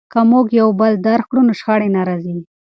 که 0.11 0.19
موږ 0.31 0.45
یو 0.59 0.69
بل 0.79 0.93
درک 1.07 1.25
کړو 1.29 1.41
نو 1.47 1.53
شخړې 1.59 1.89
نه 1.95 2.01
راځي. 2.07 2.35